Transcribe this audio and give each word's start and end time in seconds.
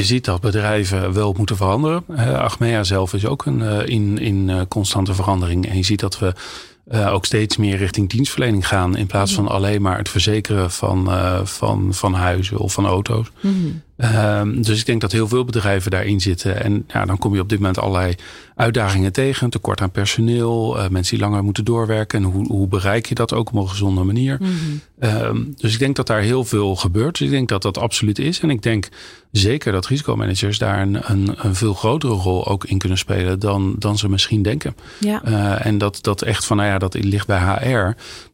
Je 0.00 0.06
ziet 0.06 0.24
dat 0.24 0.40
bedrijven 0.40 1.12
wel 1.12 1.34
moeten 1.36 1.56
veranderen. 1.56 2.04
Achmea 2.38 2.84
zelf 2.84 3.14
is 3.14 3.26
ook 3.26 3.46
een, 3.46 3.86
in, 3.86 4.18
in 4.18 4.68
constante 4.68 5.14
verandering. 5.14 5.68
En 5.68 5.76
je 5.76 5.82
ziet 5.82 6.00
dat 6.00 6.18
we 6.18 6.34
uh, 6.92 7.12
ook 7.12 7.24
steeds 7.24 7.56
meer 7.56 7.76
richting 7.76 8.08
dienstverlening 8.08 8.68
gaan. 8.68 8.96
In 8.96 9.06
plaats 9.06 9.34
van 9.34 9.48
alleen 9.48 9.82
maar 9.82 9.98
het 9.98 10.08
verzekeren 10.08 10.70
van, 10.70 11.08
uh, 11.08 11.44
van, 11.44 11.94
van 11.94 12.14
huizen 12.14 12.58
of 12.58 12.72
van 12.72 12.86
auto's. 12.86 13.30
Mm 13.40 13.82
-hmm. 13.96 14.06
uh, 14.56 14.62
dus 14.64 14.80
ik 14.80 14.86
denk 14.86 15.00
dat 15.00 15.12
heel 15.12 15.28
veel 15.28 15.44
bedrijven 15.44 15.90
daarin 15.90 16.20
zitten. 16.20 16.62
En 16.62 16.84
ja, 16.88 17.04
dan 17.04 17.18
kom 17.18 17.34
je 17.34 17.40
op 17.40 17.48
dit 17.48 17.58
moment 17.58 17.78
allerlei 17.78 18.14
uitdagingen 18.60 19.12
tegen. 19.12 19.50
Tekort 19.50 19.80
aan 19.80 19.90
personeel, 19.90 20.76
uh, 20.76 20.88
mensen 20.88 21.16
die 21.16 21.26
langer 21.26 21.44
moeten 21.44 21.64
doorwerken. 21.64 22.22
En 22.22 22.30
hoe, 22.30 22.46
hoe 22.46 22.68
bereik 22.68 23.06
je 23.06 23.14
dat 23.14 23.34
ook 23.34 23.48
op 23.48 23.54
een 23.54 23.68
gezonde 23.68 24.02
manier? 24.02 24.38
Mm 24.40 24.48
-hmm. 25.00 25.54
dus 25.56 25.72
ik 25.72 25.78
denk 25.78 25.96
dat 25.96 26.06
daar 26.06 26.20
heel 26.20 26.44
veel 26.44 26.76
gebeurt. 26.76 27.18
Dus 27.18 27.26
ik 27.26 27.32
denk 27.32 27.48
dat 27.48 27.62
dat 27.62 27.78
absoluut 27.78 28.18
is. 28.18 28.40
En 28.40 28.50
ik 28.50 28.62
denk 28.62 28.88
zeker 29.32 29.72
dat 29.72 29.86
risicomanagers 29.86 30.58
daar 30.58 30.80
een, 30.80 31.10
een, 31.10 31.34
een 31.36 31.54
veel 31.54 31.74
grotere 31.74 32.12
rol 32.12 32.46
ook 32.46 32.64
in 32.64 32.78
kunnen 32.78 32.98
spelen 32.98 33.38
dan, 33.38 33.74
dan 33.78 33.98
ze 33.98 34.08
misschien 34.08 34.42
denken. 34.42 34.74
Ja. 34.98 35.22
Uh, 35.28 35.66
en 35.66 35.78
dat, 35.78 35.98
dat 36.00 36.22
echt 36.22 36.46
van, 36.46 36.56
nou 36.56 36.68
ja, 36.68 36.78
dat 36.78 36.94
ligt 36.94 37.26
bij 37.26 37.38
HR. 37.38 37.68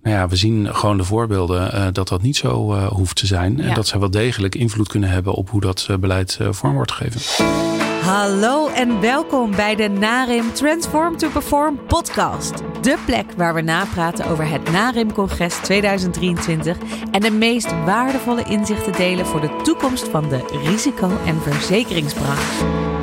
Nou 0.02 0.16
ja, 0.16 0.28
we 0.28 0.36
zien 0.36 0.74
gewoon 0.74 0.96
de 0.96 1.04
voorbeelden 1.04 1.74
uh, 1.74 1.86
dat 1.92 2.08
dat 2.08 2.22
niet 2.22 2.36
zo 2.36 2.86
hoeft 2.88 3.16
te 3.16 3.26
zijn. 3.26 3.56
Ja. 3.56 3.64
En 3.64 3.74
dat 3.74 3.86
ze 3.86 3.98
wel 3.98 4.10
degelijk 4.10 4.54
invloed 4.54 4.88
kunnen 4.88 5.08
hebben 5.08 5.34
op 5.34 5.50
hoe 5.50 5.60
dat 5.60 5.88
beleid 6.00 6.38
vorm 6.50 6.74
wordt 6.74 6.92
gegeven. 6.92 7.85
Hallo 8.06 8.68
en 8.68 9.00
welkom 9.00 9.50
bij 9.50 9.74
de 9.74 9.88
NARIM 9.88 10.52
Transform 10.52 11.16
to 11.16 11.28
Perform 11.28 11.80
podcast. 11.86 12.62
De 12.82 12.98
plek 13.06 13.32
waar 13.36 13.54
we 13.54 13.60
napraten 13.60 14.26
over 14.26 14.50
het 14.50 14.70
NARIM-congres 14.70 15.56
2023 15.56 16.78
en 17.10 17.20
de 17.20 17.30
meest 17.30 17.84
waardevolle 17.84 18.44
inzichten 18.44 18.92
delen 18.92 19.26
voor 19.26 19.40
de 19.40 19.60
toekomst 19.62 20.08
van 20.08 20.28
de 20.28 20.60
risico- 20.64 21.18
en 21.26 21.40
verzekeringsbranche. 21.42 22.95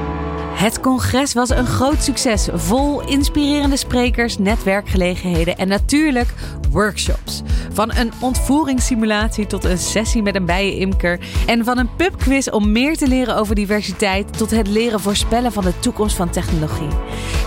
Het 0.64 0.80
congres 0.80 1.34
was 1.34 1.50
een 1.50 1.66
groot 1.66 2.04
succes, 2.04 2.48
vol 2.54 3.02
inspirerende 3.08 3.78
sprekers, 3.78 4.38
netwerkgelegenheden 4.38 5.58
en 5.58 5.68
natuurlijk 5.68 6.34
workshops. 6.72 7.42
Van 7.74 7.92
een 7.96 8.12
ontvoeringssimulatie 8.20 9.48
tot 9.48 9.64
een 9.64 9.78
sessie 9.78 10.22
met 10.22 10.36
een 10.36 10.46
bijenimker 10.46 11.20
en 11.46 11.64
van 11.64 11.78
een 11.78 11.96
pubquiz 11.96 12.48
om 12.48 12.72
meer 12.72 12.98
te 12.98 13.08
leren 13.08 13.38
over 13.38 13.56
diversiteit 13.56 14.38
tot 14.38 14.52
het 14.52 14.68
leren 14.68 15.00
voorspellen 15.00 15.52
van 15.52 15.64
de 15.64 15.80
toekomst 15.80 16.16
van 16.16 16.30
technologie. 16.30 16.88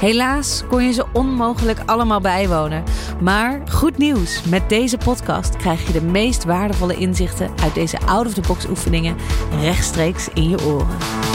Helaas 0.01 0.63
kon 0.69 0.85
je 0.85 0.93
ze 0.93 1.05
onmogelijk 1.13 1.81
allemaal 1.87 2.21
bijwonen, 2.21 2.85
maar 3.21 3.63
goed 3.71 3.99
nieuws, 3.99 4.43
met 4.43 4.69
deze 4.69 4.99
podcast 4.99 5.57
krijg 5.57 5.87
je 5.87 5.93
de 5.93 6.03
meest 6.03 6.45
waardevolle 6.45 6.97
inzichten 6.97 7.51
uit 7.63 7.75
deze 7.75 7.99
out-of-the-box 8.01 8.67
oefeningen 8.69 9.17
rechtstreeks 9.61 10.29
in 10.35 10.49
je 10.49 10.65
oren. 10.67 11.26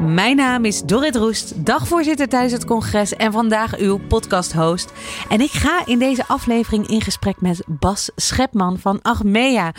Mijn 0.00 0.36
naam 0.36 0.64
is 0.64 0.82
Dorrit 0.82 1.16
Roest, 1.16 1.66
dagvoorzitter 1.66 2.28
tijdens 2.28 2.52
het 2.52 2.64
congres 2.64 3.16
en 3.16 3.32
vandaag 3.32 3.76
uw 3.76 3.98
podcast-host. 3.98 4.92
En 5.28 5.40
ik 5.40 5.50
ga 5.50 5.86
in 5.86 5.98
deze 5.98 6.26
aflevering 6.26 6.86
in 6.86 7.00
gesprek 7.00 7.40
met 7.40 7.62
Bas 7.66 8.10
Schepman 8.16 8.78
van 8.78 9.02
Achmea. 9.02 9.72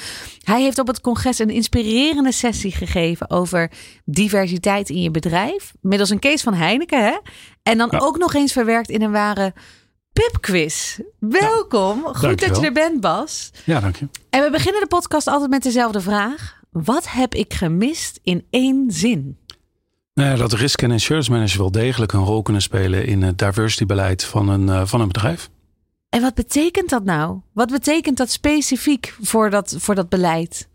Hij 0.43 0.61
heeft 0.61 0.79
op 0.79 0.87
het 0.87 1.01
congres 1.01 1.39
een 1.39 1.49
inspirerende 1.49 2.31
sessie 2.31 2.71
gegeven 2.71 3.29
over 3.29 3.71
diversiteit 4.05 4.89
in 4.89 5.01
je 5.01 5.11
bedrijf. 5.11 5.73
Middels 5.81 6.09
een 6.09 6.19
case 6.19 6.43
van 6.43 6.53
Heineken, 6.53 7.03
hè? 7.03 7.17
En 7.63 7.77
dan 7.77 7.87
ja. 7.91 7.97
ook 7.97 8.17
nog 8.17 8.33
eens 8.33 8.51
verwerkt 8.51 8.89
in 8.89 9.01
een 9.01 9.11
ware 9.11 9.53
pubquiz. 10.13 10.99
Welkom. 11.19 12.01
Ja, 12.05 12.13
Goed 12.13 12.47
dat 12.47 12.59
je 12.59 12.65
er 12.65 12.71
bent, 12.71 13.01
Bas. 13.01 13.51
Ja, 13.65 13.79
dank 13.79 13.95
je. 13.95 14.07
En 14.29 14.43
we 14.43 14.49
beginnen 14.49 14.81
de 14.81 14.87
podcast 14.87 15.27
altijd 15.27 15.49
met 15.49 15.63
dezelfde 15.63 16.01
vraag. 16.01 16.57
Wat 16.71 17.11
heb 17.11 17.33
ik 17.35 17.53
gemist 17.53 18.19
in 18.23 18.45
één 18.49 18.91
zin? 18.91 19.37
Nou 20.13 20.29
ja, 20.29 20.35
dat 20.35 20.53
risk 20.53 20.81
en 20.81 20.91
insurance 20.91 21.31
manager 21.31 21.57
wel 21.57 21.71
degelijk 21.71 22.13
een 22.13 22.23
rol 22.23 22.41
kunnen 22.41 22.61
spelen 22.61 23.05
in 23.05 23.21
het 23.21 23.37
diversity 23.37 23.85
beleid 23.85 24.23
van 24.23 24.49
een, 24.49 24.67
uh, 24.67 24.81
van 24.85 25.01
een 25.01 25.07
bedrijf. 25.07 25.49
En 26.09 26.21
wat 26.21 26.33
betekent 26.33 26.89
dat 26.89 27.03
nou? 27.03 27.39
Wat 27.53 27.71
betekent 27.71 28.17
dat 28.17 28.29
specifiek 28.29 29.15
voor 29.21 29.49
dat, 29.49 29.75
voor 29.79 29.95
dat 29.95 30.09
beleid? 30.09 30.67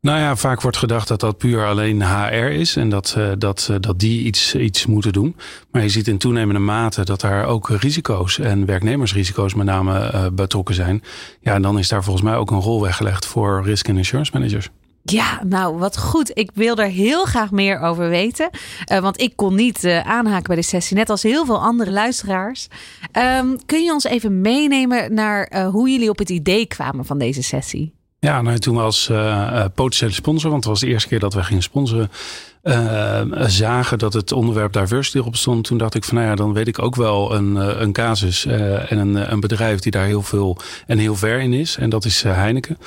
Nou 0.00 0.18
ja, 0.18 0.36
vaak 0.36 0.60
wordt 0.60 0.76
gedacht 0.76 1.08
dat 1.08 1.20
dat 1.20 1.38
puur 1.38 1.66
alleen 1.66 2.02
HR 2.02 2.34
is 2.34 2.76
en 2.76 2.88
dat, 2.88 3.14
uh, 3.18 3.32
dat, 3.38 3.68
uh, 3.70 3.76
dat 3.80 3.98
die 3.98 4.24
iets, 4.24 4.54
iets 4.54 4.86
moeten 4.86 5.12
doen. 5.12 5.36
Maar 5.70 5.82
je 5.82 5.88
ziet 5.88 6.08
in 6.08 6.18
toenemende 6.18 6.60
mate 6.60 7.04
dat 7.04 7.20
daar 7.20 7.44
ook 7.44 7.68
risico's 7.68 8.38
en 8.38 8.66
werknemersrisico's 8.66 9.54
met 9.54 9.66
name 9.66 10.30
betrokken 10.32 10.74
zijn. 10.74 11.02
Ja, 11.40 11.54
en 11.54 11.62
dan 11.62 11.78
is 11.78 11.88
daar 11.88 12.04
volgens 12.04 12.24
mij 12.24 12.36
ook 12.36 12.50
een 12.50 12.60
rol 12.60 12.80
weggelegd 12.80 13.26
voor 13.26 13.62
risk 13.64 13.88
en 13.88 13.96
insurance 13.96 14.30
managers. 14.34 14.70
Ja, 15.04 15.42
nou 15.44 15.78
wat 15.78 15.98
goed. 15.98 16.30
Ik 16.34 16.50
wil 16.54 16.76
er 16.76 16.88
heel 16.88 17.24
graag 17.24 17.50
meer 17.50 17.80
over 17.80 18.08
weten. 18.08 18.50
Uh, 18.92 18.98
want 18.98 19.20
ik 19.20 19.32
kon 19.36 19.54
niet 19.54 19.84
uh, 19.84 20.00
aanhaken 20.00 20.46
bij 20.46 20.56
de 20.56 20.62
sessie, 20.62 20.96
net 20.96 21.10
als 21.10 21.22
heel 21.22 21.44
veel 21.44 21.60
andere 21.60 21.90
luisteraars. 21.90 22.68
Um, 23.38 23.64
kun 23.66 23.84
je 23.84 23.92
ons 23.92 24.04
even 24.04 24.40
meenemen 24.40 25.14
naar 25.14 25.52
uh, 25.52 25.68
hoe 25.68 25.90
jullie 25.90 26.10
op 26.10 26.18
het 26.18 26.30
idee 26.30 26.66
kwamen 26.66 27.04
van 27.04 27.18
deze 27.18 27.42
sessie? 27.42 27.92
Ja, 28.18 28.42
nou, 28.42 28.58
toen 28.58 28.76
als 28.76 29.10
potentiële 29.74 30.12
sponsor, 30.12 30.50
want 30.50 30.64
het 30.64 30.72
was 30.72 30.80
de 30.80 30.86
eerste 30.86 31.08
keer 31.08 31.18
dat 31.18 31.34
we 31.34 31.42
gingen 31.42 31.62
sponsoren, 31.62 32.10
zagen 33.46 33.98
dat 33.98 34.12
het 34.12 34.32
onderwerp 34.32 34.72
diversity 34.72 35.18
erop 35.18 35.36
stond. 35.36 35.64
Toen 35.64 35.78
dacht 35.78 35.94
ik 35.94 36.04
van 36.04 36.14
nou 36.14 36.28
ja, 36.28 36.34
dan 36.34 36.52
weet 36.52 36.68
ik 36.68 36.82
ook 36.82 36.96
wel 36.96 37.34
een, 37.34 37.54
een 37.82 37.92
casus 37.92 38.46
en 38.46 38.98
een, 38.98 39.32
een 39.32 39.40
bedrijf 39.40 39.80
die 39.80 39.92
daar 39.92 40.06
heel 40.06 40.22
veel 40.22 40.56
en 40.86 40.98
heel 40.98 41.16
ver 41.16 41.40
in 41.40 41.52
is. 41.52 41.76
En 41.76 41.90
dat 41.90 42.04
is 42.04 42.22
Heineken. 42.22 42.78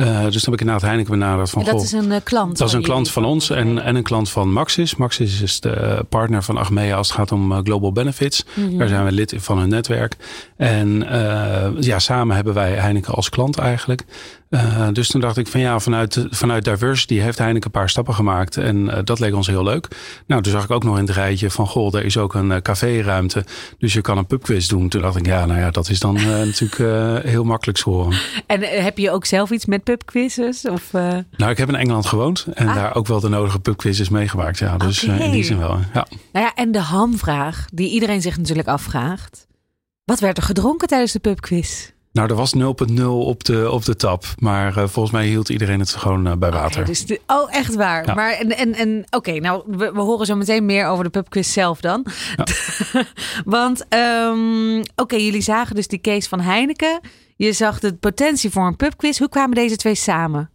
Uh, 0.00 0.22
dus 0.22 0.32
dan 0.32 0.42
heb 0.44 0.52
ik 0.52 0.60
inderdaad 0.60 0.82
Heineken 0.82 1.10
benaderd. 1.10 1.50
Van, 1.50 1.60
en 1.60 1.66
dat 1.66 1.74
goh, 1.74 1.84
is 1.84 1.92
een 1.92 2.10
uh, 2.10 2.16
klant? 2.24 2.58
Dat 2.58 2.68
is 2.68 2.74
een 2.74 2.82
klant 2.82 3.10
van 3.10 3.24
ons 3.24 3.50
en, 3.50 3.82
en 3.82 3.96
een 3.96 4.02
klant 4.02 4.30
van 4.30 4.52
Maxis. 4.52 4.96
Maxis 4.96 5.42
is 5.42 5.60
de 5.60 6.04
partner 6.08 6.42
van 6.42 6.56
Achmea 6.56 6.96
als 6.96 7.08
het 7.08 7.16
gaat 7.16 7.32
om 7.32 7.52
uh, 7.52 7.58
Global 7.62 7.92
Benefits. 7.92 8.44
Mm 8.54 8.68
-hmm. 8.68 8.78
Daar 8.78 8.88
zijn 8.88 9.04
we 9.04 9.12
lid 9.12 9.34
van 9.36 9.58
hun 9.58 9.68
netwerk. 9.68 10.16
En 10.56 11.06
ja, 11.80 11.98
samen 11.98 12.34
hebben 12.36 12.54
wij 12.54 12.72
Heineken 12.72 13.14
als 13.14 13.28
klant 13.28 13.58
eigenlijk. 13.58 14.04
Uh, 14.50 14.88
dus 14.92 15.08
toen 15.08 15.20
dacht 15.20 15.36
ik 15.36 15.46
van 15.46 15.60
ja, 15.60 15.78
vanuit, 15.78 16.26
vanuit 16.30 16.64
diversity 16.64 17.18
heeft 17.18 17.38
Heineken 17.38 17.64
een 17.64 17.70
paar 17.70 17.90
stappen 17.90 18.14
gemaakt. 18.14 18.56
En 18.56 18.76
uh, 18.76 18.98
dat 19.04 19.18
leek 19.18 19.34
ons 19.34 19.46
heel 19.46 19.62
leuk. 19.62 19.88
Nou, 20.26 20.42
toen 20.42 20.52
zag 20.52 20.64
ik 20.64 20.70
ook 20.70 20.84
nog 20.84 20.98
in 20.98 21.06
het 21.06 21.14
rijtje 21.14 21.50
van 21.50 21.66
goh, 21.66 21.94
er 21.94 22.04
is 22.04 22.16
ook 22.16 22.34
een 22.34 22.50
uh, 22.50 22.56
caféruimte. 22.56 23.44
Dus 23.78 23.92
je 23.92 24.00
kan 24.00 24.18
een 24.18 24.26
pubquiz 24.26 24.66
doen. 24.66 24.88
Toen 24.88 25.02
dacht 25.02 25.16
ik 25.16 25.26
ja, 25.26 25.46
nou 25.46 25.60
ja, 25.60 25.70
dat 25.70 25.88
is 25.88 26.00
dan 26.00 26.14
natuurlijk 26.14 27.24
heel 27.26 27.44
makkelijk 27.44 27.78
scoren. 27.78 28.18
En 28.46 28.60
heb 28.60 28.98
je 28.98 29.10
ook 29.10 29.24
zelf 29.24 29.50
iets 29.50 29.66
met 29.66 29.84
pubquizzes? 29.84 30.68
Of, 30.68 30.92
Nou, 30.92 31.50
ik 31.50 31.58
heb 31.58 31.68
in 31.68 31.74
Engeland 31.74 32.06
gewoond. 32.06 32.46
En 32.54 32.68
ah. 32.68 32.74
daar 32.74 32.94
ook 32.94 33.06
wel 33.06 33.20
de 33.20 33.28
nodige 33.28 33.60
pubquizzes 33.60 34.08
meegemaakt. 34.08 34.58
Ja, 34.58 34.76
dus 34.76 35.04
okay. 35.04 35.18
in 35.18 35.30
die 35.30 35.44
zin 35.44 35.58
wel. 35.58 35.78
Ja. 35.94 36.06
Nou 36.32 36.44
ja, 36.44 36.54
en 36.54 36.72
de 36.72 36.80
hamvraag 36.80 37.66
die 37.72 37.90
iedereen 37.90 38.22
zich 38.22 38.38
natuurlijk 38.38 38.68
afvraagt. 38.68 39.46
Wat 40.04 40.20
werd 40.20 40.36
er 40.36 40.42
gedronken 40.42 40.88
tijdens 40.88 41.12
de 41.12 41.18
pubquiz? 41.18 41.90
Nou, 42.12 42.28
er 42.28 42.34
was 42.34 42.54
0,0 42.56 43.04
op 43.04 43.44
de, 43.44 43.70
op 43.70 43.84
de 43.84 43.96
tap. 43.96 44.24
Maar 44.38 44.68
uh, 44.68 44.74
volgens 44.74 45.10
mij 45.10 45.26
hield 45.26 45.48
iedereen 45.48 45.80
het 45.80 45.94
gewoon 45.94 46.26
uh, 46.26 46.32
bij 46.36 46.50
water. 46.50 46.72
Okay, 46.72 46.84
dus 46.84 47.06
de, 47.06 47.20
oh, 47.26 47.54
echt 47.54 47.74
waar. 47.74 48.06
Ja. 48.06 48.14
Maar 48.14 48.32
en, 48.32 48.56
en, 48.56 48.74
en 48.74 48.98
oké, 48.98 49.16
okay, 49.16 49.38
nou, 49.38 49.62
we, 49.66 49.92
we, 49.92 50.00
horen 50.00 50.26
zo 50.26 50.36
meteen 50.36 50.66
meer 50.66 50.86
over 50.86 51.04
de 51.04 51.10
pubquiz 51.10 51.52
zelf 51.52 51.80
dan. 51.80 52.06
Ja. 52.36 52.44
Want, 53.44 53.84
um, 53.94 54.78
oké, 54.80 54.90
okay, 54.96 55.24
jullie 55.24 55.42
zagen 55.42 55.74
dus 55.74 55.88
die 55.88 56.00
case 56.00 56.28
van 56.28 56.40
Heineken. 56.40 57.00
Je 57.36 57.52
zag 57.52 57.80
de 57.80 57.94
potentie 57.94 58.50
voor 58.50 58.66
een 58.66 58.76
pubquiz. 58.76 59.18
Hoe 59.18 59.28
kwamen 59.28 59.54
deze 59.54 59.76
twee 59.76 59.94
samen? 59.94 60.50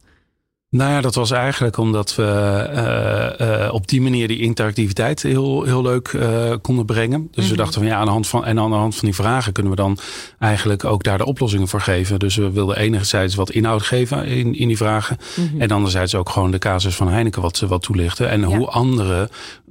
Nou 0.75 0.91
ja, 0.91 1.01
dat 1.01 1.15
was 1.15 1.31
eigenlijk 1.31 1.77
omdat 1.77 2.15
we 2.15 2.23
uh, 3.39 3.47
uh, 3.47 3.73
op 3.73 3.87
die 3.87 4.01
manier 4.01 4.27
die 4.27 4.39
interactiviteit 4.39 5.21
heel, 5.21 5.63
heel 5.63 5.81
leuk 5.81 6.11
uh, 6.11 6.53
konden 6.61 6.85
brengen. 6.85 7.27
Dus 7.31 7.49
we 7.49 7.55
dachten 7.55 7.81
van 7.81 7.89
ja, 7.89 7.97
aan 7.97 8.05
de 8.05 8.11
hand 8.11 8.27
van 8.27 8.45
en 8.45 8.59
aan 8.59 8.69
de 8.69 8.75
hand 8.75 8.95
van 8.95 9.05
die 9.05 9.15
vragen 9.15 9.53
kunnen 9.53 9.71
we 9.71 9.77
dan 9.77 9.97
eigenlijk 10.39 10.83
ook 10.83 11.03
daar 11.03 11.17
de 11.17 11.25
oplossingen 11.25 11.67
voor 11.67 11.81
geven. 11.81 12.19
Dus 12.19 12.35
we 12.35 12.51
wilden 12.51 12.77
enerzijds 12.77 13.35
wat 13.35 13.51
inhoud 13.51 13.81
geven 13.81 14.25
in, 14.25 14.55
in 14.55 14.67
die 14.67 14.77
vragen. 14.77 15.17
Mm-hmm. 15.35 15.61
En 15.61 15.71
anderzijds 15.71 16.15
ook 16.15 16.29
gewoon 16.29 16.51
de 16.51 16.59
casus 16.59 16.95
van 16.95 17.07
Heineken 17.07 17.41
wat, 17.41 17.59
wat 17.59 17.81
toelichten. 17.81 18.29
En 18.29 18.39
ja. 18.39 18.45
hoe 18.45 18.67
andere 18.67 19.29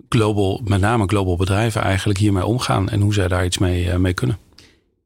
global, 0.09 0.61
met 0.65 0.81
name 0.81 1.07
global 1.07 1.37
bedrijven 1.37 1.83
eigenlijk 1.83 2.19
hiermee 2.19 2.47
omgaan. 2.47 2.89
En 2.89 3.01
hoe 3.01 3.15
zij 3.15 3.29
daar 3.29 3.45
iets 3.45 3.59
mee, 3.59 3.99
mee 3.99 4.15
kunnen. 4.15 4.39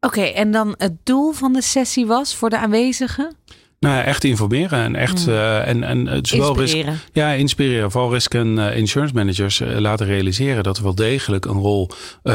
Oké, 0.00 0.18
okay, 0.18 0.32
en 0.32 0.50
dan 0.50 0.74
het 0.76 0.94
doel 1.02 1.32
van 1.32 1.52
de 1.52 1.62
sessie 1.62 2.06
was 2.06 2.34
voor 2.34 2.50
de 2.50 2.58
aanwezigen? 2.58 3.36
Nou 3.80 3.94
ja, 3.94 4.02
echt 4.02 4.24
informeren 4.24 4.78
en 4.78 4.96
echt 4.96 5.26
mm. 5.26 5.32
uh, 5.32 5.68
en, 5.68 5.82
en 5.84 6.18
zowel 6.22 6.60
inspireren. 6.60 6.92
risk, 6.92 7.08
ja, 7.12 7.30
inspireren. 7.30 7.90
Vooral 7.90 8.12
risk 8.12 8.34
en 8.34 8.56
uh, 8.56 8.76
insurance 8.76 9.14
managers 9.14 9.60
uh, 9.60 9.78
laten 9.78 10.06
realiseren 10.06 10.62
dat 10.62 10.76
er 10.76 10.82
wel 10.82 10.94
degelijk 10.94 11.44
een 11.44 11.58
rol 11.58 11.90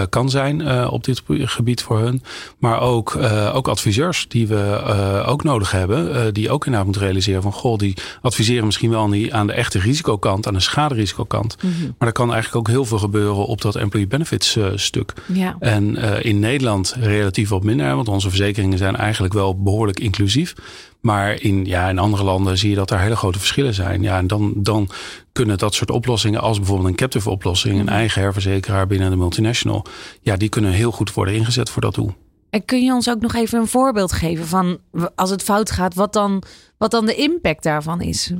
kan 0.10 0.30
zijn 0.30 0.88
op 0.90 1.04
dit 1.04 1.22
gebied 1.28 1.82
voor 1.82 2.00
hun. 2.00 2.24
Maar 2.58 2.82
ook, 2.82 3.18
ook 3.54 3.68
adviseurs 3.68 4.26
die 4.28 4.48
we 4.48 4.82
ook 5.26 5.44
nodig 5.44 5.72
hebben, 5.72 6.34
die 6.34 6.50
ook 6.50 6.66
inderdaad 6.66 6.88
moeten 6.88 7.06
realiseren 7.06 7.42
van 7.42 7.54
goh, 7.54 7.78
die 7.78 7.98
adviseren 8.22 8.66
misschien 8.66 8.90
wel 8.90 9.02
aan, 9.04 9.12
die, 9.12 9.34
aan 9.34 9.48
de 9.48 9.54
echte 9.54 9.80
risicokant, 9.80 10.48
aan 10.48 10.54
de 10.54 10.60
schaderisicokant. 10.60 11.56
Mm 11.62 11.74
-hmm. 11.74 11.96
Maar 11.98 12.08
er 12.08 12.14
kan 12.14 12.34
eigenlijk 12.34 12.68
ook 12.68 12.74
heel 12.74 12.86
veel 12.86 12.98
gebeuren 12.98 13.46
op 13.46 13.62
dat 13.62 13.76
employee 13.76 14.08
benefits 14.08 14.58
stuk. 14.76 15.14
Ja. 15.34 15.56
En 15.60 15.96
in 16.22 16.40
Nederland 16.40 16.96
relatief 17.00 17.50
wat 17.50 17.64
minder, 17.64 17.96
want 17.96 18.08
onze 18.08 18.30
verzekeringen 18.30 18.78
zijn 18.78 18.96
eigenlijk 18.96 19.34
wel 19.34 19.62
behoorlijk 19.62 20.00
inclusief. 20.00 20.54
Maar 21.04 21.42
in, 21.42 21.66
ja, 21.66 21.90
in 21.90 22.00
andere 22.00 22.24
landen 22.24 22.58
zie 22.58 22.70
je 22.70 22.76
dat 22.76 22.92
er 22.92 23.00
hele 23.00 23.16
grote 23.16 23.40
verschillen 23.40 23.74
zijn. 23.74 24.02
Ja, 24.02 24.18
en 24.18 24.28
dan, 24.28 24.54
dan 24.56 24.90
kunnen 25.32 25.58
dat 25.58 25.74
soort 25.74 25.92
oplossingen, 25.92 26.42
als 26.42 26.58
bijvoorbeeld 26.58 26.90
een 26.90 26.96
captive 26.96 27.30
oplossing, 27.30 27.80
een 27.80 27.90
eigen 27.90 28.22
herverzekeraar 28.22 28.88
binnen 28.88 29.10
de 29.10 29.16
multinational, 29.16 29.86
ja, 30.22 30.36
die 30.36 30.50
kunnen 30.50 30.72
heel 30.72 30.92
goed 30.92 31.14
worden 31.14 31.34
ingezet 31.34 31.70
voor 31.70 31.82
dat 31.82 31.96
doel. 31.96 32.14
En 32.50 32.66
kun 32.66 32.84
je 32.84 32.94
ons 32.94 33.10
ook 33.10 33.22
nog 33.22 33.34
even 33.34 33.60
een 33.60 33.68
voorbeeld 33.68 34.12
geven 34.12 34.48
van 34.48 34.78
als 35.16 35.30
het 35.30 35.44
fout 35.44 35.72
gaat, 35.72 35.94
wat 35.94 36.14
dan, 36.14 36.44
wat 36.78 36.92
dan 36.92 37.06
de 37.06 37.16
impact 37.16 37.64
daarvan 37.64 38.02
is? 38.02 38.34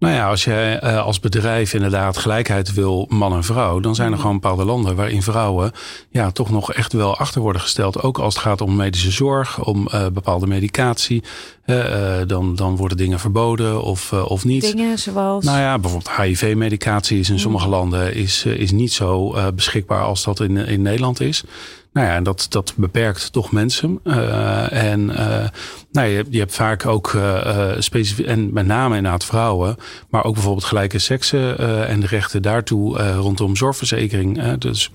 Nou 0.00 0.14
ja, 0.14 0.28
als 0.28 0.44
je 0.44 0.80
uh, 0.84 1.04
als 1.04 1.20
bedrijf 1.20 1.74
inderdaad 1.74 2.18
gelijkheid 2.18 2.74
wil, 2.74 3.06
man 3.08 3.32
en 3.32 3.44
vrouw, 3.44 3.80
dan 3.80 3.94
zijn 3.94 4.06
er 4.06 4.12
mhm. 4.12 4.20
gewoon 4.20 4.40
bepaalde 4.40 4.64
landen 4.64 4.96
waarin 4.96 5.22
vrouwen 5.22 5.72
ja, 6.10 6.30
toch 6.30 6.50
nog 6.50 6.72
echt 6.72 6.92
wel 6.92 7.16
achter 7.16 7.40
worden 7.40 7.62
gesteld. 7.62 8.02
Ook 8.02 8.18
als 8.18 8.34
het 8.34 8.42
gaat 8.42 8.60
om 8.60 8.76
medische 8.76 9.10
zorg, 9.10 9.64
om 9.64 9.88
uh, 9.94 10.06
bepaalde 10.06 10.46
medicatie. 10.46 11.22
Uh, 11.66 12.16
dan, 12.26 12.56
dan 12.56 12.76
worden 12.76 12.96
dingen 12.96 13.20
verboden 13.20 13.82
of, 13.82 14.12
of 14.12 14.44
niet. 14.44 14.62
Dingen 14.62 14.98
zoals? 14.98 15.44
Nou 15.44 15.58
ja, 15.58 15.78
bijvoorbeeld 15.78 16.16
HIV-medicatie 16.16 17.18
is 17.18 17.28
in 17.28 17.34
mhm. 17.34 17.42
sommige 17.42 17.68
landen 17.68 18.14
is, 18.14 18.44
is 18.44 18.70
niet 18.70 18.92
zo 18.92 19.34
beschikbaar 19.54 20.02
als 20.02 20.24
dat 20.24 20.40
in, 20.40 20.56
in 20.56 20.82
Nederland 20.82 21.20
is. 21.20 21.44
Nou 21.92 22.06
ja, 22.06 22.14
en 22.14 22.22
dat, 22.22 22.46
dat 22.48 22.72
beperkt 22.76 23.32
toch 23.32 23.52
mensen. 23.52 24.00
Uh, 24.04 24.72
en 24.72 25.00
uh, 25.00 25.44
nou, 25.92 26.08
je, 26.08 26.24
je 26.30 26.38
hebt 26.38 26.54
vaak 26.54 26.86
ook 26.86 27.12
uh, 27.12 27.70
specifiek, 27.78 28.26
en 28.26 28.52
met 28.52 28.66
name 28.66 28.96
inderdaad 28.96 29.24
vrouwen, 29.24 29.76
maar 30.10 30.24
ook 30.24 30.34
bijvoorbeeld 30.34 30.64
gelijke 30.64 30.98
seksen 30.98 31.58
en 31.88 32.00
de 32.00 32.06
rechten 32.06 32.42
daartoe 32.42 33.12
rondom 33.12 33.56
zorgverzekering. 33.56 34.54
dus 34.58 34.90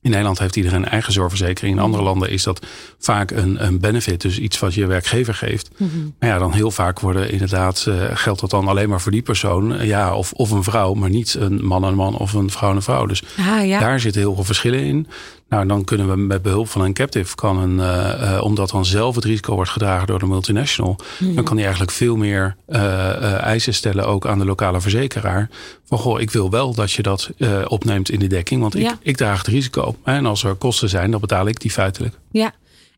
in 0.00 0.10
Nederland 0.10 0.38
heeft 0.38 0.56
iedereen 0.56 0.82
een 0.82 0.88
eigen 0.88 1.12
zorgverzekering. 1.12 1.76
In 1.76 1.82
andere 1.82 2.02
mhm. 2.02 2.10
landen 2.10 2.30
is 2.30 2.42
dat 2.42 2.66
vaak 2.98 3.30
een, 3.30 3.64
een 3.64 3.80
benefit, 3.80 4.20
dus 4.20 4.38
iets 4.38 4.58
wat 4.58 4.74
je 4.74 4.86
werkgever 4.86 5.34
geeft. 5.34 5.70
Mm 5.76 5.90
-hmm. 5.92 6.14
Maar 6.18 6.28
ja, 6.28 6.38
dan 6.38 6.52
heel 6.52 6.70
vaak 6.70 7.00
worden 7.00 7.30
inderdaad, 7.30 7.86
geldt 8.14 8.40
dat 8.40 8.50
dan 8.50 8.68
alleen 8.68 8.88
maar 8.88 9.00
voor 9.00 9.12
die 9.12 9.22
persoon. 9.22 9.86
Ja, 9.86 10.14
of, 10.14 10.32
of 10.32 10.50
een 10.50 10.62
vrouw, 10.62 10.94
maar 10.94 11.10
niet 11.10 11.34
een 11.34 11.64
man 11.64 11.82
en 11.82 11.88
een 11.88 11.94
man 11.94 12.16
of 12.16 12.32
een 12.32 12.50
vrouw 12.50 12.70
en 12.70 12.76
een 12.76 12.82
vrouw. 12.82 13.06
Dus 13.06 13.22
ah, 13.38 13.66
ja. 13.66 13.78
daar 13.78 14.00
zitten 14.00 14.20
heel 14.20 14.34
veel 14.34 14.44
verschillen 14.44 14.80
in. 14.80 15.06
Nou, 15.54 15.66
dan 15.66 15.84
kunnen 15.84 16.08
we 16.08 16.16
met 16.16 16.42
behulp 16.42 16.68
van 16.68 16.80
een 16.80 16.92
captive, 16.92 17.34
kan 17.34 17.58
een, 17.58 17.76
uh, 17.78 18.40
omdat 18.42 18.70
dan 18.70 18.84
zelf 18.84 19.14
het 19.14 19.24
risico 19.24 19.54
wordt 19.54 19.70
gedragen 19.70 20.06
door 20.06 20.18
de 20.18 20.26
multinational, 20.26 20.96
dan 21.18 21.44
kan 21.44 21.54
hij 21.54 21.62
eigenlijk 21.62 21.92
veel 21.92 22.16
meer 22.16 22.56
uh, 22.68 23.40
eisen 23.42 23.74
stellen, 23.74 24.06
ook 24.06 24.26
aan 24.26 24.38
de 24.38 24.44
lokale 24.44 24.80
verzekeraar. 24.80 25.50
Van 25.84 25.98
goh, 25.98 26.20
ik 26.20 26.30
wil 26.30 26.50
wel 26.50 26.74
dat 26.74 26.92
je 26.92 27.02
dat 27.02 27.30
opneemt 27.66 28.10
in 28.10 28.18
de 28.18 28.26
dekking, 28.26 28.60
want 28.60 28.76
ik, 28.76 28.96
ik 29.02 29.16
draag 29.16 29.38
het 29.38 29.46
risico. 29.46 29.96
En 30.04 30.26
als 30.26 30.44
er 30.44 30.54
kosten 30.54 30.88
zijn, 30.88 31.10
dan 31.10 31.20
betaal 31.20 31.46
ik 31.46 31.60
die 31.60 31.70
feitelijk. 31.70 32.14
Ja, 32.30 32.52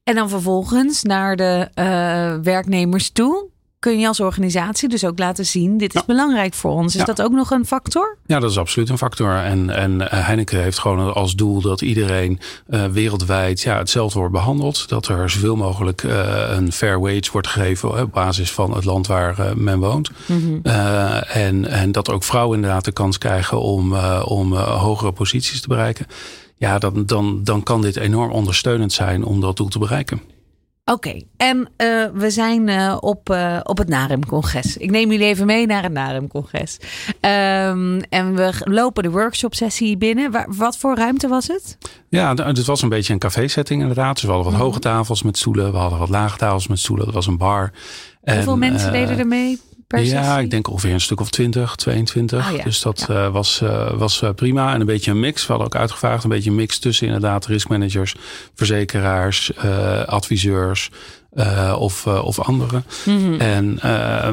en 0.04 0.14
dan 0.14 0.28
vervolgens 0.28 1.02
naar 1.02 1.36
de 1.36 1.68
werknemers 2.42 3.10
toe 3.10 3.48
kun 3.78 3.98
je 3.98 4.06
als 4.06 4.20
organisatie 4.20 4.88
dus 4.88 5.04
ook 5.04 5.18
laten 5.18 5.46
zien: 5.46 5.78
dit 5.78 5.94
is 5.94 6.04
belangrijk 6.04 6.54
voor 6.54 6.70
ons. 6.70 6.96
Is 6.96 7.04
dat 7.04 7.22
ook 7.22 7.32
nog 7.32 7.50
een 7.50 7.66
factor? 7.66 8.16
Ja, 8.26 8.40
dat 8.40 8.50
is 8.50 8.58
absoluut 8.58 8.88
een 8.88 8.98
factor. 8.98 9.34
En, 9.34 9.70
en 9.70 10.10
eh, 10.10 10.26
Heineken 10.26 10.62
heeft 10.62 10.78
gewoon 10.78 11.14
als 11.14 11.34
doel 11.34 11.60
dat 11.60 11.80
iedereen 11.80 12.40
uh, 12.70 12.84
wereldwijd 12.84 13.60
ja, 13.60 13.78
hetzelfde 13.78 14.18
wordt 14.18 14.34
behandeld. 14.34 14.88
Dat 14.88 15.08
er 15.08 15.30
zoveel 15.30 15.56
mogelijk 15.56 16.02
uh, 16.02 16.12
een 16.48 16.72
fair 16.72 17.00
wage 17.00 17.28
wordt 17.32 17.48
gegeven 17.48 18.02
op 18.02 18.12
basis 18.12 18.52
van 18.52 18.74
het 18.74 18.84
land 18.84 19.06
waar 19.06 19.52
men 19.56 19.78
woont. 19.78 20.10
Mm 20.26 20.40
-hmm. 20.40 20.62
en, 21.22 21.66
en 21.66 21.92
dat 21.92 22.10
ook 22.10 22.24
vrouwen 22.24 22.56
inderdaad 22.56 22.84
de 22.84 22.92
kans 22.92 23.18
krijgen 23.18 23.60
om, 23.60 23.94
om 24.24 24.54
hogere 24.54 25.12
posities 25.12 25.60
te 25.60 25.68
bereiken. 25.68 26.06
Ja, 26.56 26.78
dan, 26.78 27.06
dan, 27.06 27.44
dan 27.44 27.62
kan 27.62 27.82
dit 27.82 27.96
enorm 27.96 28.30
ondersteunend 28.30 28.92
zijn 28.92 29.24
om 29.24 29.40
dat 29.40 29.56
doel 29.56 29.68
te 29.68 29.78
bereiken. 29.78 30.20
Oké, 30.92 31.20
en 31.36 31.58
uh, 31.58 31.66
we 32.14 32.30
zijn 32.30 32.68
uh, 32.68 32.96
op, 33.00 33.30
uh, 33.30 33.60
op 33.62 33.78
het 33.78 33.88
NAREM-congres. 33.88 34.76
Ik 34.76 34.90
neem 34.90 35.10
jullie 35.10 35.26
even 35.26 35.46
mee 35.46 35.66
naar 35.66 35.82
het 35.82 35.92
NAREM-congres. 35.92 36.78
Um, 37.20 38.00
en 38.00 38.34
we 38.34 38.52
lopen 38.64 39.02
de 39.02 39.10
workshop-sessie 39.10 39.96
binnen. 39.96 40.30
Waar, 40.30 40.46
wat 40.48 40.78
voor 40.78 40.96
ruimte 40.96 41.28
was 41.28 41.46
het? 41.46 41.78
Ja, 42.08 42.34
het 42.34 42.66
was 42.66 42.82
een 42.82 42.88
beetje 42.88 43.12
een 43.12 43.18
café-setting 43.18 43.80
inderdaad. 43.80 44.14
Dus 44.14 44.22
we 44.22 44.28
hadden 44.28 44.46
wat 44.46 44.54
mhm. 44.54 44.64
hoge 44.64 44.78
tafels 44.78 45.22
met 45.22 45.38
stoelen. 45.38 45.72
We 45.72 45.78
hadden 45.78 45.98
wat 45.98 46.08
lage 46.08 46.36
tafels 46.36 46.68
met 46.68 46.78
stoelen. 46.78 47.06
Het 47.06 47.14
was 47.14 47.26
een 47.26 47.38
bar. 47.38 47.72
Hoeveel 48.22 48.56
mensen 48.56 48.92
deden 48.92 49.18
er 49.18 49.26
mee? 49.26 49.60
Ja, 49.88 50.38
ik 50.38 50.50
denk 50.50 50.68
ongeveer 50.68 50.92
een 50.92 51.00
stuk 51.00 51.20
of 51.20 51.30
20, 51.30 51.76
22. 51.76 52.52
Ah, 52.52 52.64
dus 52.64 52.80
dat 52.80 53.04
ja. 53.08 53.26
uh, 53.26 53.32
was, 53.32 53.60
uh, 53.62 53.92
was 53.92 54.22
uh, 54.22 54.30
prima. 54.30 54.74
En 54.74 54.80
een 54.80 54.86
beetje 54.86 55.10
een 55.10 55.20
mix. 55.20 55.42
We 55.42 55.52
hadden 55.52 55.66
ook 55.66 55.80
uitgevraagd. 55.80 56.24
Een 56.24 56.30
beetje 56.30 56.50
een 56.50 56.56
mix 56.56 56.78
tussen 56.78 57.06
inderdaad 57.06 57.46
riskmanagers, 57.46 58.14
verzekeraars, 58.54 59.56
adviseurs. 60.06 60.90
Uh, 61.36 61.76
of, 61.78 62.06
uh, 62.06 62.24
of 62.24 62.40
andere. 62.40 62.82
Mm 63.04 63.18
-hmm. 63.18 63.40
En 63.40 63.78
uh, 63.84 64.28